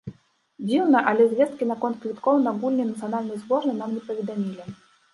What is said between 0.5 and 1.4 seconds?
Дзіўна, але